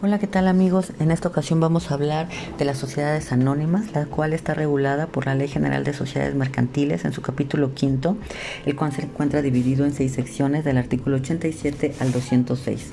[0.00, 0.92] Hola, ¿qué tal amigos?
[1.00, 5.26] En esta ocasión vamos a hablar de las sociedades anónimas, la cual está regulada por
[5.26, 8.16] la Ley General de Sociedades Mercantiles en su capítulo quinto,
[8.64, 12.92] el cual se encuentra dividido en seis secciones del artículo 87 al 206.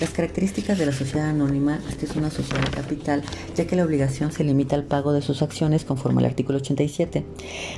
[0.00, 3.22] Las características de la sociedad anónima, esta es una sociedad capital,
[3.54, 7.24] ya que la obligación se limita al pago de sus acciones conforme al artículo 87.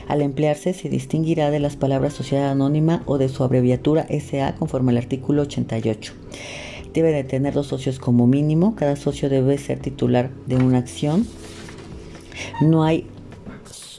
[0.09, 4.93] Al emplearse se distinguirá de las palabras sociedad anónima o de su abreviatura SA conforme
[4.93, 6.15] al artículo 88
[6.93, 8.75] debe de tener dos socios como mínimo.
[8.77, 11.27] Cada socio debe ser titular de una acción.
[12.61, 13.07] No hay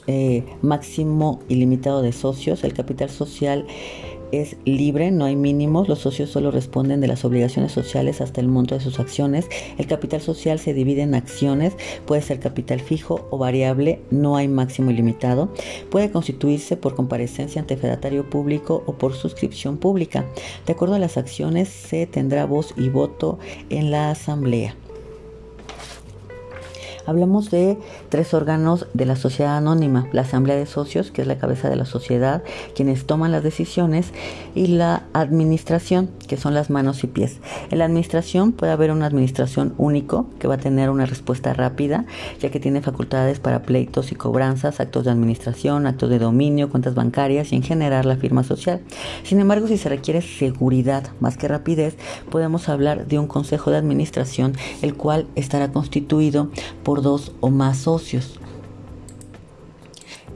[0.06, 2.64] eh, máximo ilimitado de socios.
[2.64, 3.66] El capital social
[4.32, 8.48] es libre, no hay mínimos, los socios solo responden de las obligaciones sociales hasta el
[8.48, 9.48] monto de sus acciones.
[9.78, 11.74] El capital social se divide en acciones,
[12.06, 15.52] puede ser capital fijo o variable, no hay máximo ilimitado.
[15.90, 20.24] Puede constituirse por comparecencia ante fedatario público o por suscripción pública.
[20.66, 23.38] De acuerdo a las acciones, se tendrá voz y voto
[23.70, 24.76] en la asamblea.
[27.06, 31.38] Hablamos de tres órganos de la sociedad anónima, la asamblea de socios, que es la
[31.38, 32.42] cabeza de la sociedad,
[32.74, 34.12] quienes toman las decisiones,
[34.54, 37.40] y la administración, que son las manos y pies.
[37.70, 42.06] En la administración puede haber una administración único, que va a tener una respuesta rápida,
[42.40, 46.94] ya que tiene facultades para pleitos y cobranzas, actos de administración, actos de dominio, cuentas
[46.94, 48.80] bancarias y en general la firma social.
[49.24, 51.96] Sin embargo, si se requiere seguridad más que rapidez,
[52.30, 56.50] podemos hablar de un consejo de administración, el cual estará constituido
[56.82, 58.38] por dos o más socios.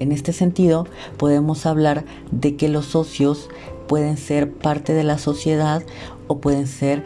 [0.00, 3.48] En este sentido, podemos hablar de que los socios
[3.88, 5.82] pueden ser parte de la sociedad
[6.28, 7.04] o pueden ser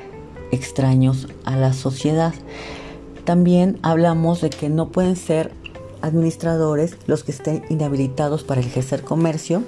[0.50, 2.34] extraños a la sociedad.
[3.25, 5.53] También hablamos de que no pueden ser
[6.03, 9.62] administradores los que estén inhabilitados para ejercer comercio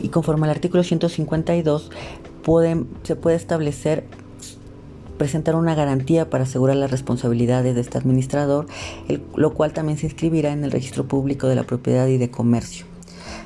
[0.00, 1.90] y conforme al artículo 152
[2.42, 4.04] pueden, se puede establecer
[5.18, 8.66] presentar una garantía para asegurar las responsabilidades de este administrador,
[9.36, 12.91] lo cual también se inscribirá en el registro público de la propiedad y de comercio.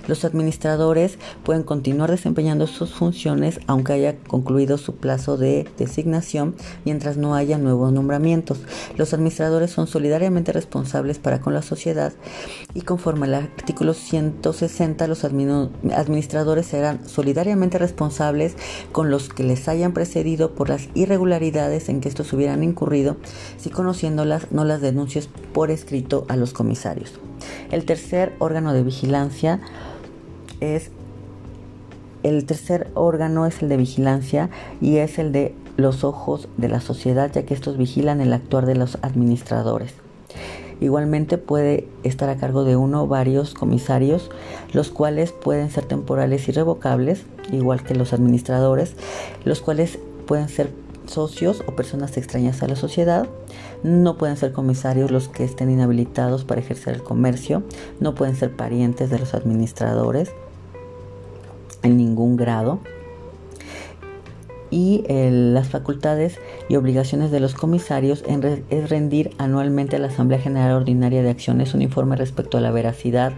[0.07, 7.17] Los administradores pueden continuar desempeñando sus funciones aunque haya concluido su plazo de designación mientras
[7.17, 8.61] no haya nuevos nombramientos.
[8.97, 12.13] Los administradores son solidariamente responsables para con la sociedad
[12.75, 18.57] y conforme al artículo 160 los administradores serán solidariamente responsables
[18.93, 23.17] con los que les hayan precedido por las irregularidades en que estos hubieran incurrido
[23.57, 27.13] si conociéndolas no las denuncias por escrito a los comisarios.
[27.71, 29.61] El tercer órgano de vigilancia
[30.61, 30.91] es
[32.23, 34.51] el tercer órgano es el de vigilancia
[34.81, 38.67] y es el de los ojos de la sociedad, ya que estos vigilan el actuar
[38.67, 39.95] de los administradores.
[40.81, 44.31] Igualmente puede estar a cargo de uno o varios comisarios,
[44.73, 48.95] los cuales pueden ser temporales y revocables, igual que los administradores,
[49.45, 50.71] los cuales pueden ser
[51.07, 53.27] socios o personas extrañas a la sociedad.
[53.83, 57.63] No pueden ser comisarios los que estén inhabilitados para ejercer el comercio.
[58.01, 60.33] No pueden ser parientes de los administradores
[61.83, 62.81] en ningún grado.
[64.69, 68.25] Y eh, las facultades y obligaciones de los comisarios
[68.69, 72.73] es rendir anualmente a la Asamblea General Ordinaria de Acciones un informe respecto a la
[72.73, 73.33] veracidad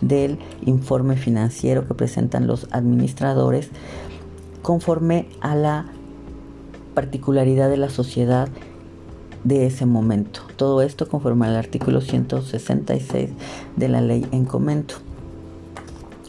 [0.00, 3.70] del informe financiero que presentan los administradores
[4.62, 5.86] conforme a la
[6.94, 8.48] particularidad de la sociedad
[9.44, 10.40] de ese momento.
[10.56, 13.30] Todo esto conforme al artículo 166
[13.76, 14.96] de la ley en comento.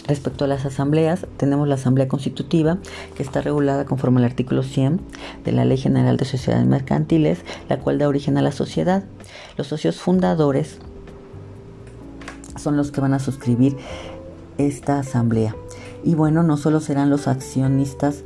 [0.07, 2.77] Respecto a las asambleas, tenemos la Asamblea Constitutiva,
[3.15, 5.01] que está regulada conforme al artículo 100
[5.43, 7.39] de la Ley General de Sociedades Mercantiles,
[7.69, 9.03] la cual da origen a la sociedad.
[9.57, 10.77] Los socios fundadores
[12.55, 13.77] son los que van a suscribir
[14.59, 15.55] esta asamblea.
[16.03, 18.23] Y bueno, no solo serán los accionistas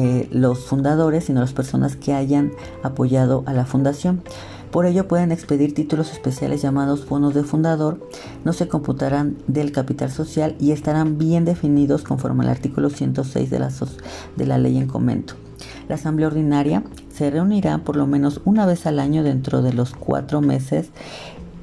[0.00, 2.52] eh, los fundadores, sino las personas que hayan
[2.84, 4.22] apoyado a la fundación.
[4.70, 7.98] Por ello pueden expedir títulos especiales llamados bonos de fundador,
[8.44, 13.58] no se computarán del capital social y estarán bien definidos conforme al artículo 106 de
[13.58, 13.72] la,
[14.36, 15.34] de la ley en comento.
[15.88, 19.94] La asamblea ordinaria se reunirá por lo menos una vez al año dentro de los
[19.94, 20.90] cuatro meses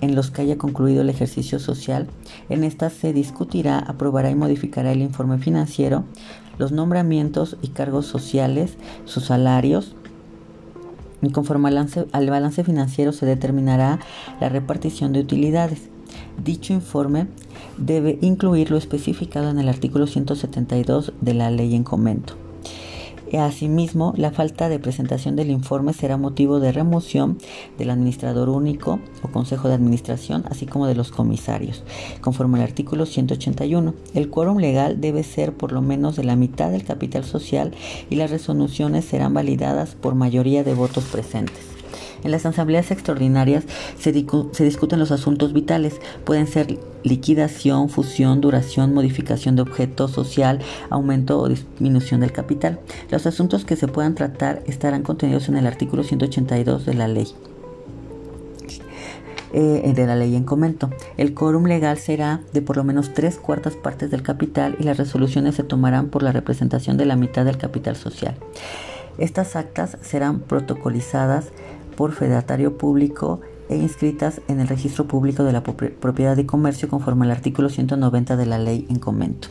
[0.01, 2.07] en los que haya concluido el ejercicio social.
[2.49, 6.03] En esta se discutirá, aprobará y modificará el informe financiero,
[6.57, 9.95] los nombramientos y cargos sociales, sus salarios,
[11.21, 13.99] y conforme al balance, financiero se determinará
[14.39, 15.89] la repartición de utilidades.
[16.43, 17.27] Dicho informe
[17.77, 22.44] debe incluir lo especificado en el artículo 172 de la ley en comento.
[23.37, 27.37] Asimismo, la falta de presentación del informe será motivo de remoción
[27.77, 31.83] del administrador único o consejo de administración, así como de los comisarios,
[32.21, 33.93] conforme al artículo 181.
[34.13, 37.71] El quórum legal debe ser por lo menos de la mitad del capital social
[38.09, 41.74] y las resoluciones serán validadas por mayoría de votos presentes.
[42.25, 43.65] En las asambleas extraordinarias
[43.99, 46.01] se, discuten los asuntos vitales.
[46.23, 52.79] Pueden ser liquidación, fusión, duración, modificación de objeto social, aumento o disminución del capital.
[53.11, 57.27] Los asuntos que se puedan tratar estarán contenidos en el artículo 182 de la ley
[59.53, 60.89] eh, de la ley en comento.
[61.17, 64.97] El quórum legal será de por lo menos tres cuartas partes del capital y las
[64.97, 68.35] resoluciones se tomarán por la representación de la mitad del capital social.
[69.17, 71.51] Estas actas serán protocolizadas
[71.95, 77.25] por fedatario público e inscritas en el registro público de la propiedad y comercio conforme
[77.25, 79.47] al artículo 190 de la ley en comento.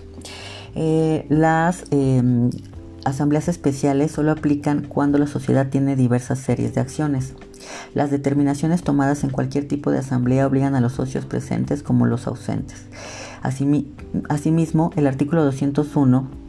[0.74, 2.50] Eh, las em,
[3.04, 7.34] asambleas especiales solo aplican cuando la sociedad tiene diversas series de acciones.
[7.94, 12.26] Las determinaciones tomadas en cualquier tipo de asamblea obligan a los socios presentes como los
[12.26, 12.86] ausentes.
[14.28, 16.43] Asimismo, el artículo 201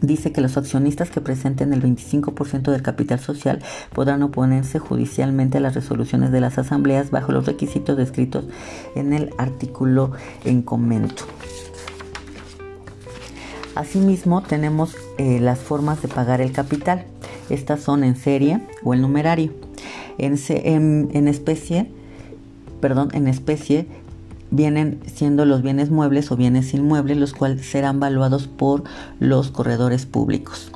[0.00, 3.60] dice que los accionistas que presenten el 25% del capital social
[3.92, 8.44] podrán oponerse judicialmente a las resoluciones de las asambleas bajo los requisitos descritos
[8.94, 10.12] en el artículo
[10.44, 11.24] en comento.
[13.74, 17.04] Asimismo, tenemos eh, las formas de pagar el capital.
[17.48, 19.52] Estas son en serie o el numerario.
[20.18, 21.88] En, especie,
[22.80, 23.86] perdón, en especie
[24.50, 28.84] vienen siendo los bienes muebles o bienes inmuebles, los cuales serán valuados por
[29.20, 30.70] los corredores públicos.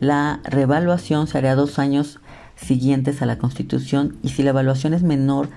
[0.00, 2.20] La revaluación se hará dos años
[2.56, 5.48] siguientes a la constitución y si la evaluación es menor,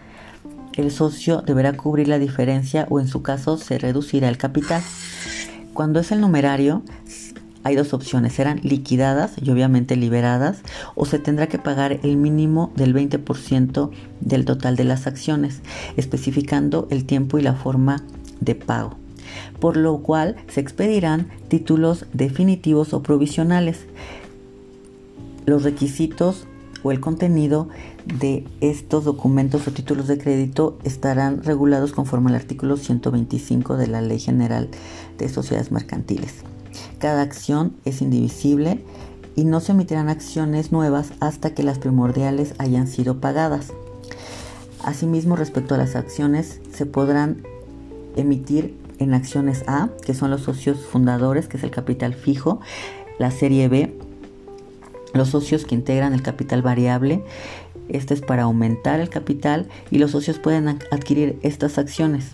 [0.76, 4.82] el socio deberá cubrir la diferencia o en su caso se reducirá el capital.
[5.74, 6.84] Cuando es el numerario,
[7.64, 10.62] hay dos opciones, serán liquidadas y obviamente liberadas
[10.96, 13.92] o se tendrá que pagar el mínimo del 20%
[14.22, 15.62] del total de las acciones,
[15.98, 18.04] especificando el tiempo y la forma
[18.40, 18.96] de pago,
[19.60, 23.86] por lo cual se expedirán títulos definitivos o provisionales.
[25.46, 26.48] Los requisitos
[26.84, 27.70] o el contenido
[28.06, 34.02] de estos documentos o títulos de crédito estarán regulados conforme al artículo 125 de la
[34.02, 34.70] Ley General
[35.18, 36.44] de Sociedades Mercantiles.
[37.00, 38.84] Cada acción es indivisible
[39.36, 43.74] y no se emitirán acciones nuevas hasta que las primordiales hayan sido pagadas.
[44.84, 47.44] Asimismo, respecto a las acciones, se podrán
[48.16, 52.60] emitir en acciones A, que son los socios fundadores, que es el capital fijo,
[53.20, 53.96] la serie B,
[55.14, 57.24] los socios que integran el capital variable,
[57.90, 62.32] este es para aumentar el capital y los socios pueden adquirir estas acciones.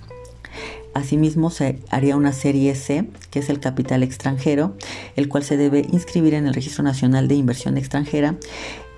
[0.97, 4.73] Asimismo, se haría una serie C, que es el capital extranjero,
[5.15, 8.35] el cual se debe inscribir en el Registro Nacional de Inversión Extranjera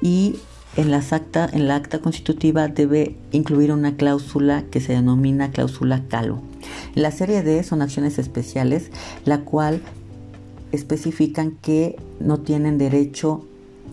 [0.02, 0.38] y
[0.78, 6.42] en, acta, en la acta constitutiva debe incluir una cláusula que se denomina cláusula CALO.
[6.96, 8.92] La serie D son acciones especiales,
[9.26, 9.82] la cual
[10.72, 13.46] especifican que no tienen derecho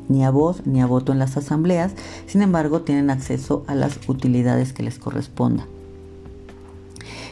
[0.08, 1.90] ni a voz ni a voto en las asambleas,
[2.28, 5.66] sin embargo tienen acceso a las utilidades que les correspondan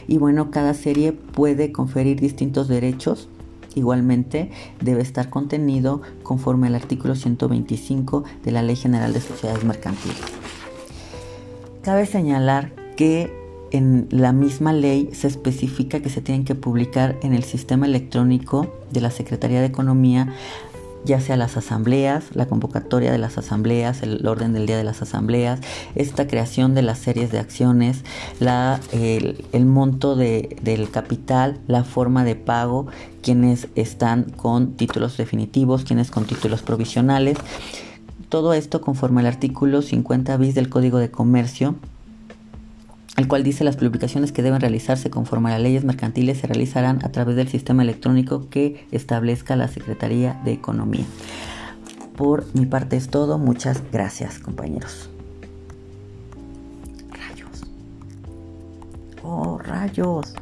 [0.07, 3.27] y bueno, cada serie puede conferir distintos derechos.
[3.75, 10.17] Igualmente debe estar contenido conforme al artículo 125 de la Ley General de Sociedades Mercantiles.
[11.81, 13.31] Cabe señalar que
[13.71, 18.73] en la misma ley se especifica que se tienen que publicar en el sistema electrónico
[18.91, 20.33] de la Secretaría de Economía
[21.05, 25.01] ya sea las asambleas, la convocatoria de las asambleas, el orden del día de las
[25.01, 25.59] asambleas,
[25.95, 28.03] esta creación de las series de acciones,
[28.39, 32.87] la, el, monto del capital, la forma de pago,
[33.21, 37.37] quienes están con títulos definitivos, quienes con títulos provisionales.
[38.29, 41.75] Todo esto conforme al artículo 50 bis del Código de Comercio
[43.17, 46.99] el cual dice las publicaciones que deben realizarse conforme a las leyes mercantiles se realizarán
[47.03, 51.05] a través del sistema electrónico que establezca la Secretaría de Economía.
[52.15, 55.09] Por mi parte es todo, muchas gracias compañeros.
[57.11, 57.63] Rayos.
[59.23, 60.33] Oh, rayos.